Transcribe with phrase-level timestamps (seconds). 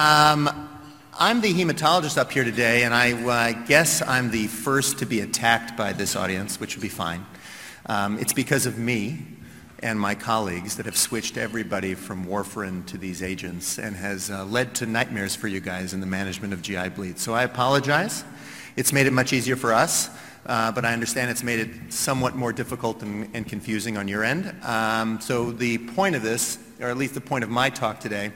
[0.00, 0.48] Um,
[1.18, 5.20] I'm the hematologist up here today, and I, I, guess I'm the first to be
[5.20, 7.26] attacked by this audience, which would be fine.
[7.84, 9.18] Um, it's because of me
[9.80, 14.46] and my colleagues that have switched everybody from warfarin to these agents and has uh,
[14.46, 17.18] led to nightmares for you guys in the management of GI bleed.
[17.18, 18.24] So I apologize.
[18.76, 20.08] It's made it much easier for us,
[20.46, 24.24] uh, but I understand it's made it somewhat more difficult and, and confusing on your
[24.24, 24.50] end.
[24.62, 28.32] Um, so the point of this, or at least the point of my talk today,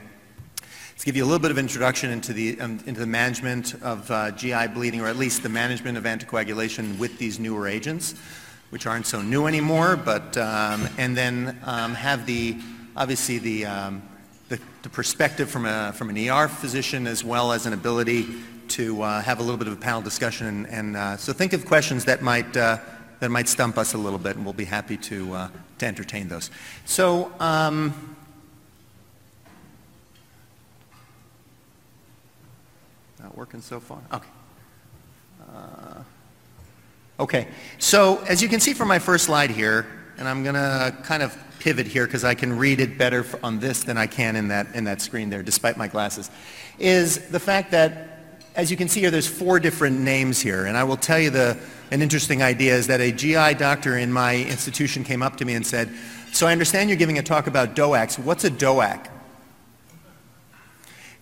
[0.97, 4.09] to give you a little bit of introduction into the, um, into the management of
[4.09, 8.15] uh, GI bleeding, or at least the management of anticoagulation with these newer agents
[8.69, 12.57] which aren't so new anymore, but, um, and then um, have the,
[12.97, 14.01] obviously the, um,
[14.49, 18.25] the, the, perspective from, a, from an ER physician as well as an ability
[18.67, 20.47] to uh, have a little bit of a panel discussion.
[20.47, 22.79] And, and uh, so think of questions that might, uh,
[23.19, 26.27] that might stump us a little bit, and we'll be happy to, uh, to entertain
[26.27, 26.49] those.
[26.85, 27.31] So,
[33.25, 34.01] not working so far?
[34.13, 34.27] Okay.
[35.53, 36.03] Uh,
[37.17, 39.85] Okay, so as you can see from my first slide here,
[40.17, 43.59] and I'm going to kind of pivot here because I can read it better on
[43.59, 46.29] this than I can in that, in that screen there, despite my glasses,
[46.77, 48.19] is the fact that,
[48.57, 50.65] as you can see here, there's four different names here.
[50.65, 51.57] And I will tell you the,
[51.89, 55.53] an interesting idea is that a GI doctor in my institution came up to me
[55.53, 55.89] and said,
[56.33, 58.19] so I understand you're giving a talk about DOACs.
[58.19, 59.07] What's a DOAC?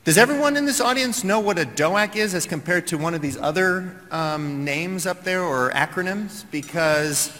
[0.06, 3.22] Does everyone in this audience know what a DOAC is as compared to one of
[3.22, 6.44] these other um, names up there or acronyms?
[6.52, 7.32] Because,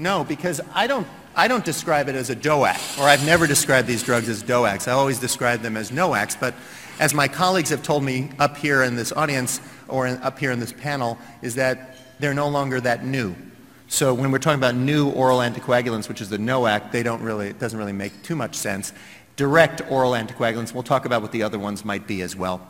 [0.00, 3.86] no, because I don't, I don't describe it as a DOAC, or I've never described
[3.86, 4.88] these drugs as DOACs.
[4.88, 6.54] I always describe them as NOACs, but
[6.98, 10.50] as my colleagues have told me up here in this audience or in, up here
[10.50, 13.36] in this panel, is that they're no longer that new.
[13.86, 17.48] So when we're talking about new oral anticoagulants, which is the NOAC, they don't really,
[17.48, 18.92] it doesn't really make too much sense
[19.38, 20.74] direct oral anticoagulants.
[20.74, 22.60] We'll talk about what the other ones might be as well.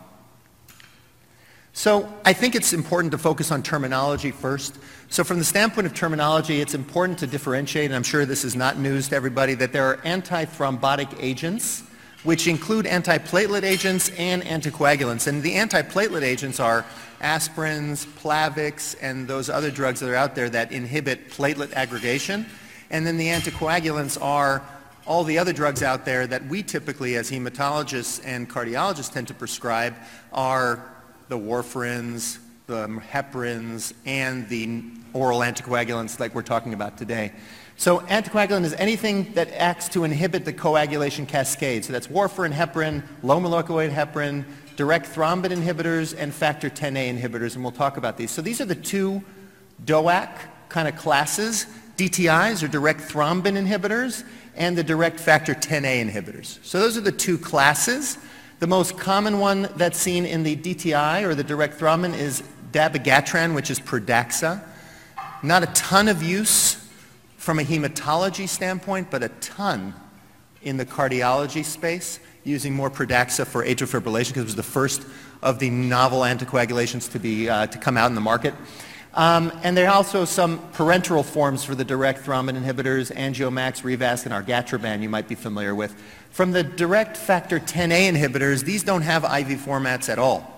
[1.72, 4.78] So I think it's important to focus on terminology first.
[5.08, 8.54] So from the standpoint of terminology, it's important to differentiate, and I'm sure this is
[8.54, 11.84] not news to everybody, that there are antithrombotic agents,
[12.22, 15.26] which include antiplatelet agents and anticoagulants.
[15.26, 16.84] And the antiplatelet agents are
[17.22, 22.44] aspirins, Plavix, and those other drugs that are out there that inhibit platelet aggregation.
[22.90, 24.62] And then the anticoagulants are
[25.08, 29.34] all the other drugs out there that we typically as hematologists and cardiologists tend to
[29.34, 29.94] prescribe
[30.32, 30.86] are
[31.28, 34.82] the warfarins, the heparins, and the
[35.14, 37.32] oral anticoagulants like we're talking about today.
[37.78, 41.84] So anticoagulant is anything that acts to inhibit the coagulation cascade.
[41.84, 44.44] So that's warfarin, heparin, low molecular weight heparin,
[44.76, 48.30] direct thrombin inhibitors, and factor Xa inhibitors, and we'll talk about these.
[48.30, 49.22] So these are the two
[49.86, 50.28] DOAC
[50.68, 51.66] kind of classes.
[51.98, 56.58] DTIs or direct thrombin inhibitors, and the direct factor Xa inhibitors.
[56.64, 58.18] So those are the two classes.
[58.60, 62.42] The most common one that's seen in the DTI or the direct thrombin is
[62.72, 64.62] dabigatran, which is Pradaxa.
[65.42, 66.84] Not a ton of use
[67.36, 69.94] from a hematology standpoint, but a ton
[70.62, 75.02] in the cardiology space, using more Pradaxa for atrial fibrillation because it was the first
[75.42, 78.54] of the novel anticoagulations to, be, uh, to come out in the market.
[79.18, 84.24] Um, and there are also some parenteral forms for the direct thrombin inhibitors, Angiomax, Revasc,
[84.24, 85.92] and Argatroban you might be familiar with.
[86.30, 90.48] From the direct factor Xa inhibitors, these don't have IV formats at all.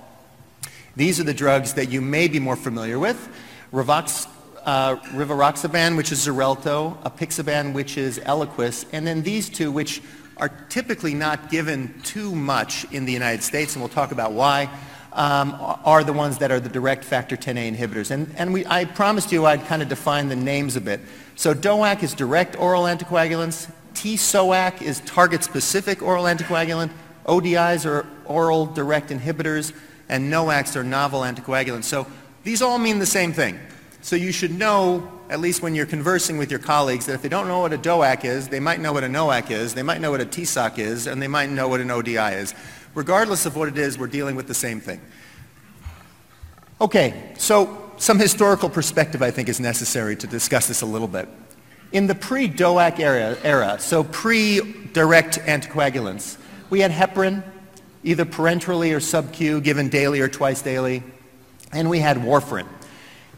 [0.94, 3.30] These are the drugs that you may be more familiar with.
[3.72, 4.28] Rivox,
[4.66, 10.02] uh, rivaroxaban, which is Xarelto, apixaban, which is Eliquis, and then these two, which
[10.36, 14.68] are typically not given too much in the United States, and we'll talk about why
[15.12, 18.10] um, are the ones that are the direct factor Xa inhibitors.
[18.10, 21.00] And, and we, I promised you I'd kind of define the names a bit.
[21.36, 23.70] So DOAC is direct oral anticoagulants.
[23.94, 26.90] TSOAC is target-specific oral anticoagulant.
[27.26, 29.72] ODIs are oral direct inhibitors.
[30.08, 31.84] And NOACs are novel anticoagulants.
[31.84, 32.06] So
[32.44, 33.58] these all mean the same thing.
[34.02, 37.28] So you should know, at least when you're conversing with your colleagues, that if they
[37.28, 40.00] don't know what a DOAC is, they might know what a NOAC is, they might
[40.00, 42.54] know what a TSOC is, and they might know what an ODI is.
[42.94, 45.00] Regardless of what it is, we're dealing with the same thing.
[46.80, 51.28] Okay, so some historical perspective I think is necessary to discuss this a little bit.
[51.92, 56.38] In the pre-DOAC era, era so pre-direct anticoagulants,
[56.70, 57.42] we had heparin,
[58.02, 61.02] either parenterally or sub-Q, given daily or twice daily,
[61.72, 62.66] and we had warfarin.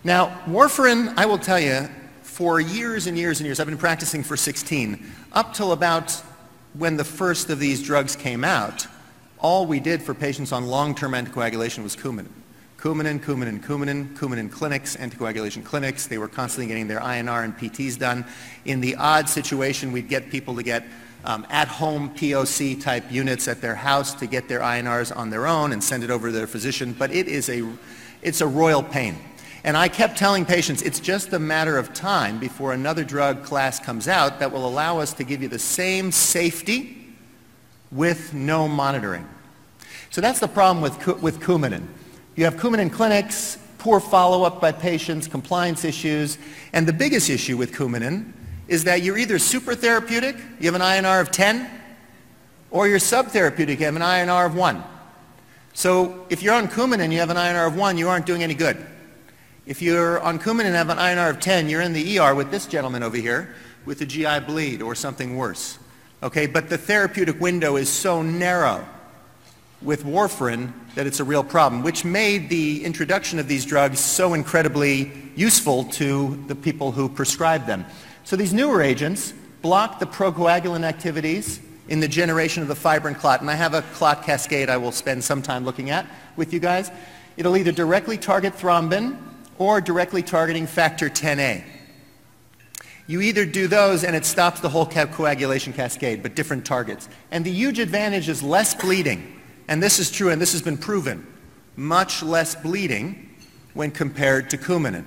[0.04, 1.88] Now, warfarin, I will tell you,
[2.22, 6.12] for years and years and years, I've been practicing for 16, up till about
[6.74, 8.86] when the first of these drugs came out,
[9.42, 12.28] all we did for patients on long-term anticoagulation was Coumadin.
[12.78, 16.06] Coumadin, Coumadin, Coumadin, Coumadin clinics, anticoagulation clinics.
[16.06, 18.24] They were constantly getting their INR and PTs done.
[18.64, 20.84] In the odd situation, we'd get people to get
[21.24, 25.72] um, at-home POC type units at their house to get their INRs on their own
[25.72, 27.68] and send it over to their physician, but it is a,
[28.22, 29.16] it's a royal pain.
[29.64, 33.78] And I kept telling patients it's just a matter of time before another drug class
[33.78, 37.01] comes out that will allow us to give you the same safety
[37.92, 39.28] with no monitoring.
[40.10, 41.86] So that's the problem with, with Coumadin.
[42.34, 46.38] You have Coumadin clinics, poor follow-up by patients, compliance issues,
[46.72, 48.32] and the biggest issue with Coumadin
[48.68, 51.68] is that you're either super therapeutic, you have an INR of 10,
[52.70, 54.82] or you're subtherapeutic, you have an INR of 1.
[55.74, 58.42] So if you're on Coumadin and you have an INR of 1, you aren't doing
[58.42, 58.76] any good.
[59.66, 62.50] If you're on Coumadin and have an INR of 10, you're in the ER with
[62.50, 63.54] this gentleman over here
[63.84, 65.78] with a GI bleed or something worse.
[66.22, 68.86] Okay, but the therapeutic window is so narrow
[69.80, 74.34] with warfarin that it's a real problem, which made the introduction of these drugs so
[74.34, 77.84] incredibly useful to the people who prescribe them.
[78.22, 81.58] So these newer agents block the procoagulant activities
[81.88, 83.40] in the generation of the fibrin clot.
[83.40, 86.60] And I have a clot cascade I will spend some time looking at with you
[86.60, 86.92] guys.
[87.36, 89.18] It'll either directly target thrombin
[89.58, 91.64] or directly targeting factor 10A.
[93.06, 97.08] You either do those and it stops the whole coagulation cascade, but different targets.
[97.30, 99.40] And the huge advantage is less bleeding.
[99.68, 101.26] And this is true, and this has been proven.
[101.76, 103.30] Much less bleeding
[103.74, 105.04] when compared to Coumadin.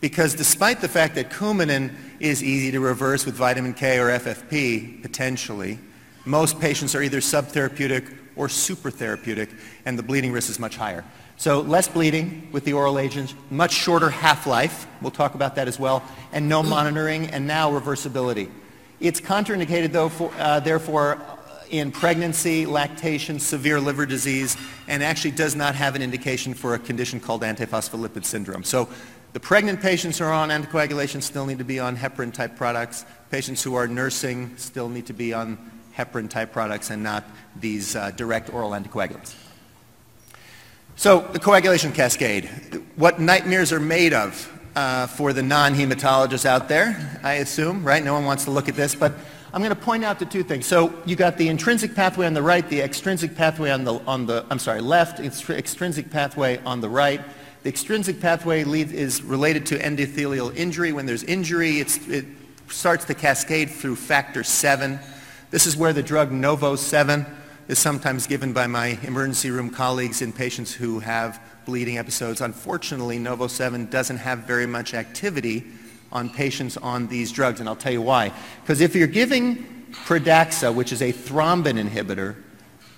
[0.00, 5.02] Because despite the fact that Coumadin is easy to reverse with vitamin K or FFP,
[5.02, 5.78] potentially,
[6.24, 11.04] most patients are either subtherapeutic or supertherapeutic, and the bleeding risk is much higher.
[11.38, 15.78] So less bleeding with the oral agents, much shorter half-life, we'll talk about that as
[15.78, 16.02] well,
[16.32, 18.50] and no monitoring, and now reversibility.
[19.00, 21.20] It's contraindicated, though, for, uh, therefore,
[21.70, 24.56] in pregnancy, lactation, severe liver disease,
[24.88, 28.64] and actually does not have an indication for a condition called antiphospholipid syndrome.
[28.64, 28.88] So
[29.32, 33.04] the pregnant patients who are on anticoagulation still need to be on heparin-type products.
[33.30, 35.58] Patients who are nursing still need to be on
[35.94, 37.24] heparin-type products and not
[37.58, 39.34] these uh, direct oral anticoagulants.
[40.98, 42.48] So the coagulation cascade,
[42.96, 48.02] what nightmares are made of uh, for the non-hematologists out there, I assume, right?
[48.02, 49.12] No one wants to look at this, but
[49.52, 50.64] I'm going to point out the two things.
[50.64, 54.24] So you got the intrinsic pathway on the right, the extrinsic pathway on the, on
[54.24, 57.20] the I'm sorry, left, extrinsic pathway on the right.
[57.62, 60.94] The extrinsic pathway lead, is related to endothelial injury.
[60.94, 62.24] When there's injury, it
[62.68, 64.98] starts to cascade through factor 7.
[65.50, 67.26] This is where the drug Novo 7
[67.68, 72.40] is sometimes given by my emergency room colleagues in patients who have bleeding episodes.
[72.40, 75.64] Unfortunately, Novo-7 doesn't have very much activity
[76.12, 78.32] on patients on these drugs, and I'll tell you why.
[78.62, 82.36] Because if you're giving Pradaxa, which is a thrombin inhibitor,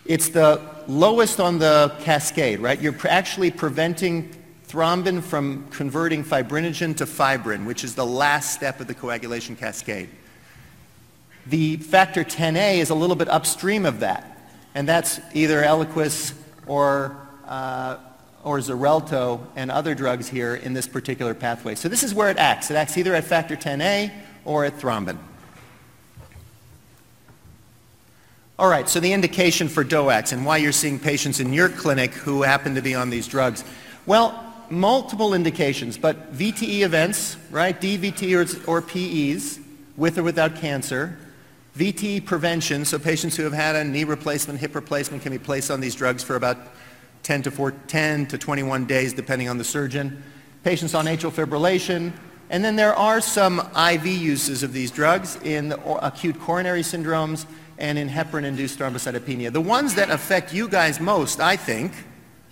[0.05, 2.81] it's the lowest on the cascade, right?
[2.81, 4.35] You're actually preventing
[4.69, 10.11] thrombin from converting fibrinogen to fibrin, which is the last step of the coagulation cascade.
[11.47, 14.38] The factor 10A is a little bit upstream of that
[14.79, 16.35] and that's either Eliquis
[16.69, 17.17] or,
[17.49, 17.97] uh,
[18.45, 21.75] or Xarelto and other drugs here in this particular pathway.
[21.75, 22.71] So this is where it acts.
[22.71, 24.13] It acts either at factor 10A
[24.45, 25.19] or at thrombin.
[28.57, 32.15] All right, so the indication for DOACs and why you're seeing patients in your clinic
[32.15, 33.65] who happen to be on these drugs.
[34.07, 39.59] Well, multiple indications, but VTE events, right, DVT or, or PEs,
[39.97, 41.19] with or without cancer,
[41.79, 45.71] VTE prevention, so patients who have had a knee replacement, hip replacement can be placed
[45.71, 46.59] on these drugs for about
[47.23, 50.21] 10 to, 4, 10 to 21 days depending on the surgeon.
[50.65, 52.13] Patients on atrial fibrillation,
[52.51, 57.47] and then there are some IV uses of these drugs in the acute coronary syndromes
[57.79, 59.53] and in heparin-induced thrombocytopenia.
[59.53, 61.93] The ones that affect you guys most, I think,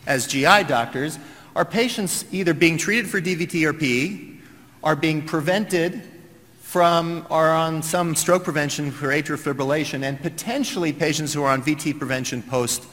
[0.06, 1.18] as GI doctors,
[1.56, 4.38] are patients either being treated for DVT or PE,
[4.84, 6.00] are being prevented
[6.76, 11.62] from are on some stroke prevention for atrial fibrillation and potentially patients who are on
[11.62, 12.84] VT prevention post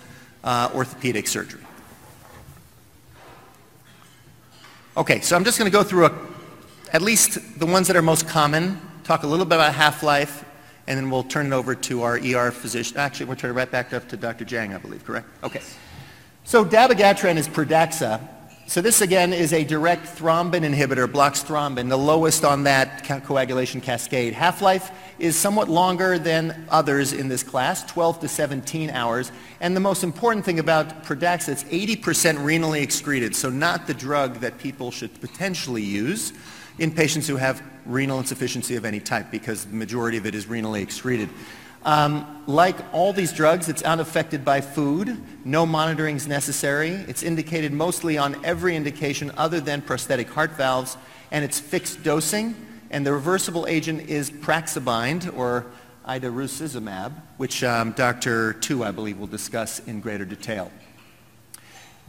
[0.46, 1.60] uh, orthopedic surgery.
[4.96, 6.18] Okay, so I'm just going to go through a,
[6.94, 10.46] at least the ones that are most common, talk a little bit about half-life,
[10.88, 12.96] and then we'll turn it over to our ER physician.
[12.96, 14.46] Actually, we'll turn it right back up to Dr.
[14.46, 15.28] Jang, I believe, correct?
[15.44, 15.62] Okay.
[16.46, 18.26] So dabigatran is Pradaxa.
[18.66, 23.82] So this again is a direct thrombin inhibitor, blocks thrombin, the lowest on that coagulation
[23.82, 24.34] cascade.
[24.34, 24.90] Half-life
[25.20, 29.34] is somewhat longer than others in this class, 12 to 17 hours.
[29.60, 34.36] And the most important thing about Pradaxa, it's 80% renally excreted, so not the drug
[34.36, 36.32] that people should potentially use
[36.80, 40.46] in patients who have renal insufficiency of any type because the majority of it is
[40.46, 41.30] renally excreted.
[41.86, 45.22] Um, like all these drugs, it's unaffected by food.
[45.46, 46.92] No monitoring is necessary.
[46.92, 50.98] It's indicated mostly on every indication other than prosthetic heart valves,
[51.32, 52.56] and it's fixed dosing.
[52.90, 55.66] And the reversible agent is Praxabind, or
[56.08, 58.54] idarucizumab, which um, Dr.
[58.54, 60.72] Tu, I believe, will discuss in greater detail.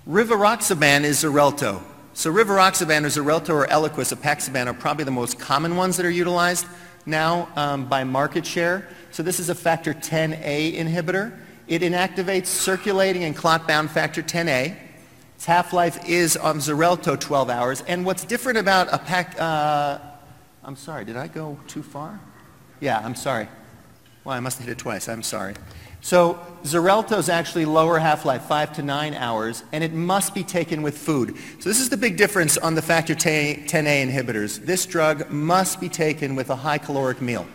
[0.09, 1.83] Rivaroxaban is Xarelto.
[2.17, 6.11] So rivaroxaban or Xarelto or Eliquis, Apixaban are probably the most common ones that are
[6.11, 6.65] utilized
[7.07, 8.89] now um, by market share.
[9.11, 11.37] So this is a factor 10A inhibitor.
[11.67, 14.77] It inactivates circulating and clot-bound factor 10A.
[15.35, 17.83] Its half-life is on Xarelto 12 hours.
[17.89, 19.99] And what's different about a pack, uh,
[20.63, 22.21] I'm sorry, did I go too far?
[22.79, 23.49] Yeah, I'm sorry.
[24.23, 25.09] Well, I must have hit it twice.
[25.09, 25.55] I'm sorry.
[26.05, 30.83] So Xarelto is actually lower half-life, 5 to 9 hours, and it must be taken
[30.83, 31.35] with food.
[31.61, 34.63] So this is the big difference on the factor 10A inhibitors.
[34.63, 37.47] This drug must be taken with a high caloric meal.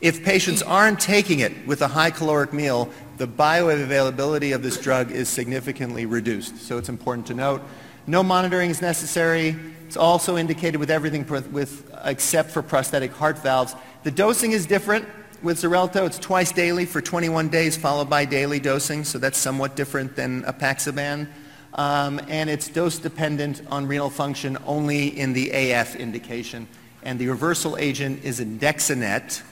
[0.00, 5.10] If patients aren't taking it with a high caloric meal, the bioavailability of this drug
[5.10, 6.58] is significantly reduced.
[6.58, 7.60] So it's important to note.
[8.06, 9.56] No monitoring is necessary.
[9.84, 13.74] It's also indicated with everything with, except for prosthetic heart valves.
[14.04, 15.08] The dosing is different.
[15.40, 19.76] With Xarelto, it's twice daily for 21 days followed by daily dosing, so that's somewhat
[19.76, 21.28] different than Apixaban.
[21.74, 26.66] Um, and it's dose dependent on renal function only in the AF indication.
[27.04, 29.42] And the reversal agent is Andexanet,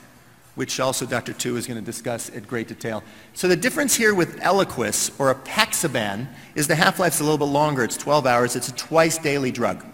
[0.56, 1.32] which also Dr.
[1.32, 3.04] Tu is going to discuss at great detail.
[3.34, 6.26] So the difference here with Eliquis or Apixaban
[6.56, 7.84] is the half-life's a little bit longer.
[7.84, 8.56] It's 12 hours.
[8.56, 9.86] It's a twice daily drug.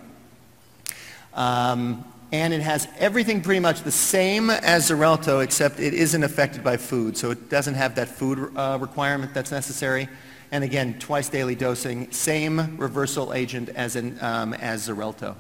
[1.35, 6.65] Um, and it has everything pretty much the same as Xarelto, except it isn't affected
[6.65, 10.09] by food, so it doesn't have that food uh, requirement that's necessary.
[10.51, 15.35] And again, twice daily dosing, same reversal agent as, in, um, as Xarelto.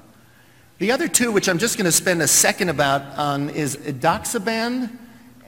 [0.78, 4.90] The other two, which I'm just going to spend a second about, on, is edoxaban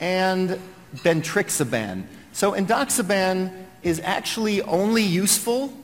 [0.00, 0.58] and
[0.96, 2.04] bentrixaban.
[2.32, 5.74] So endoxaban is actually only useful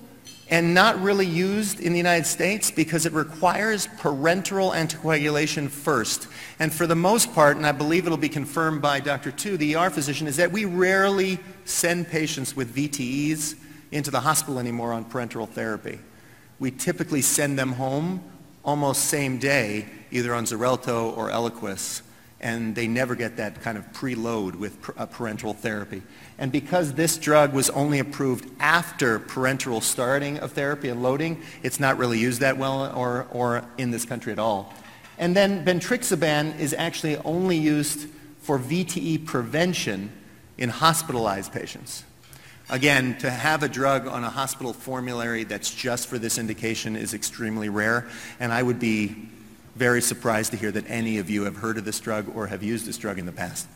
[0.50, 6.26] and not really used in the United States because it requires parenteral anticoagulation first.
[6.58, 9.30] And for the most part, and I believe it'll be confirmed by Dr.
[9.30, 13.54] Tu, the ER physician, is that we rarely send patients with VTEs
[13.92, 16.00] into the hospital anymore on parenteral therapy.
[16.58, 18.22] We typically send them home
[18.64, 22.02] almost same day, either on Xarelto or Eliquis
[22.40, 26.02] and they never get that kind of preload with uh, parenteral therapy.
[26.38, 31.78] And because this drug was only approved after parenteral starting of therapy and loading, it's
[31.78, 34.72] not really used that well or, or in this country at all.
[35.18, 38.08] And then bentrixaban is actually only used
[38.40, 40.10] for VTE prevention
[40.56, 42.04] in hospitalized patients.
[42.70, 47.12] Again, to have a drug on a hospital formulary that's just for this indication is
[47.14, 48.06] extremely rare,
[48.38, 49.28] and I would be
[49.76, 52.62] very surprised to hear that any of you have heard of this drug or have
[52.62, 53.66] used this drug in the past.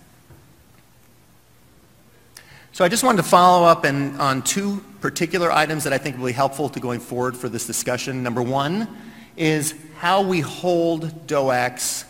[2.72, 6.18] So I just wanted to follow up in, on two particular items that I think
[6.18, 8.22] will be helpful to going forward for this discussion.
[8.22, 8.88] Number one
[9.36, 12.04] is how we hold DOACs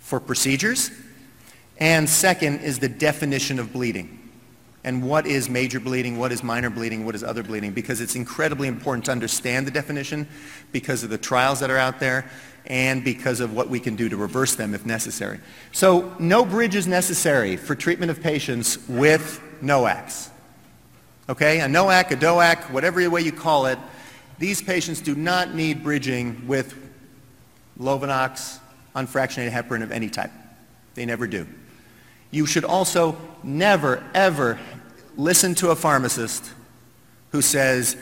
[0.00, 0.90] for procedures.
[1.78, 4.19] And second is the definition of bleeding.
[4.82, 8.16] And what is major bleeding, what is minor bleeding, what is other bleeding, because it's
[8.16, 10.26] incredibly important to understand the definition
[10.72, 12.30] because of the trials that are out there
[12.66, 15.40] and because of what we can do to reverse them if necessary.
[15.72, 20.30] So no bridge is necessary for treatment of patients with NOACs.
[21.28, 23.78] Okay, a NOAC, a DOAC, whatever way you call it,
[24.38, 26.74] these patients do not need bridging with
[27.78, 28.58] Lovenox,
[28.96, 30.30] unfractionated heparin of any type.
[30.94, 31.46] They never do.
[32.30, 34.58] You should also never, ever
[35.16, 36.50] listen to a pharmacist
[37.32, 37.96] who says,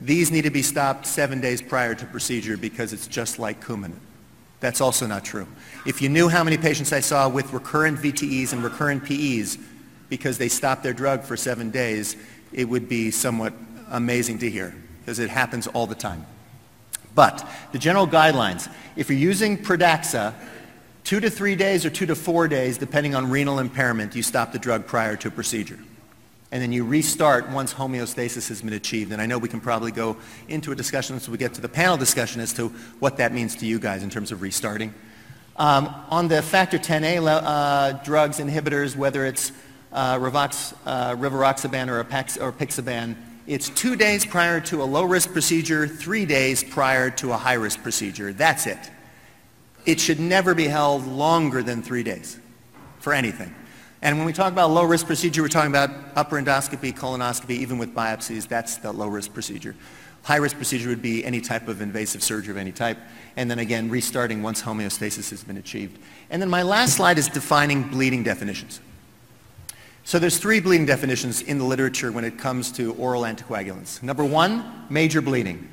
[0.00, 3.98] these need to be stopped seven days prior to procedure because it's just like Coumadin.
[4.60, 5.46] That's also not true.
[5.86, 9.58] If you knew how many patients I saw with recurrent VTEs and recurrent PEs
[10.08, 12.16] because they stopped their drug for seven days,
[12.52, 13.54] it would be somewhat
[13.90, 16.26] amazing to hear because it happens all the time.
[17.14, 20.34] But the general guidelines, if you're using Pradaxa,
[21.04, 24.52] two to three days or two to four days, depending on renal impairment, you stop
[24.52, 25.78] the drug prior to a procedure
[26.52, 29.12] and then you restart once homeostasis has been achieved.
[29.12, 30.16] And I know we can probably go
[30.48, 33.56] into a discussion as we get to the panel discussion as to what that means
[33.56, 34.92] to you guys in terms of restarting.
[35.56, 39.52] Um, on the factor 10A uh, drugs, inhibitors, whether it's
[39.92, 43.14] uh, uh, rivaroxaban or, Apex, or Pixaban,
[43.46, 48.32] it's two days prior to a low-risk procedure, three days prior to a high-risk procedure.
[48.32, 48.78] That's it.
[49.86, 52.38] It should never be held longer than three days
[52.98, 53.54] for anything.
[54.02, 57.94] And when we talk about low-risk procedure, we're talking about upper endoscopy, colonoscopy, even with
[57.94, 58.48] biopsies.
[58.48, 59.76] That's the low-risk procedure.
[60.22, 62.98] High-risk procedure would be any type of invasive surgery of any type.
[63.36, 65.98] And then again, restarting once homeostasis has been achieved.
[66.30, 68.80] And then my last slide is defining bleeding definitions.
[70.04, 74.02] So there's three bleeding definitions in the literature when it comes to oral anticoagulants.
[74.02, 75.68] Number one, major bleeding.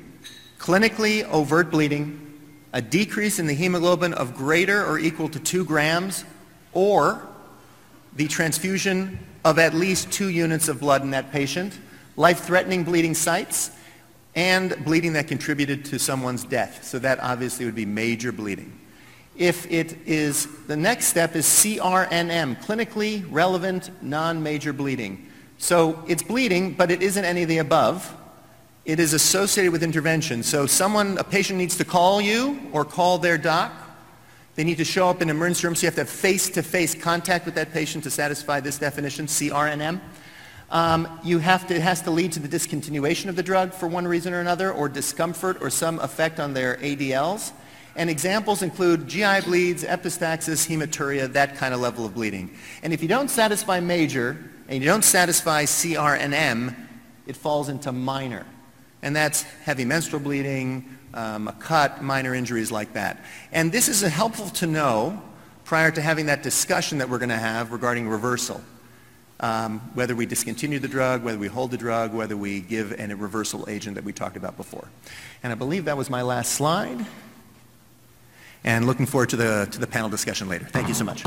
[0.58, 2.27] Clinically overt bleeding,
[2.72, 6.24] a decrease in the hemoglobin of greater or equal to 2 grams,
[6.72, 7.26] or
[8.14, 11.78] the transfusion of at least two units of blood in that patient,
[12.16, 13.70] life-threatening bleeding sites,
[14.34, 16.84] and bleeding that contributed to someone's death.
[16.84, 18.78] So that obviously would be major bleeding.
[19.36, 25.26] If it is, the next step is CRNM, clinically relevant non-major bleeding.
[25.58, 28.14] So it's bleeding, but it isn't any of the above.
[28.88, 30.42] It is associated with intervention.
[30.42, 33.70] So someone, a patient needs to call you or call their doc.
[34.54, 36.94] They need to show up in an emergency room, so you have to have face-to-face
[36.94, 40.00] contact with that patient to satisfy this definition, CRNM.
[40.70, 43.86] Um, you have to, it has to lead to the discontinuation of the drug for
[43.88, 47.52] one reason or another, or discomfort or some effect on their ADLs.
[47.94, 52.56] And examples include GI bleeds, epistaxis, hematuria, that kind of level of bleeding.
[52.82, 56.74] And if you don't satisfy major and you don't satisfy CRNM,
[57.26, 58.46] it falls into minor.
[59.02, 63.24] And that's heavy menstrual bleeding, um, a cut, minor injuries like that.
[63.52, 65.22] And this is helpful to know
[65.64, 68.60] prior to having that discussion that we're going to have regarding reversal.
[69.40, 73.14] Um, whether we discontinue the drug, whether we hold the drug, whether we give a
[73.14, 74.88] reversal agent that we talked about before.
[75.44, 77.06] And I believe that was my last slide
[78.64, 80.64] and looking forward to the, to the panel discussion later.
[80.64, 81.24] Thank you so much.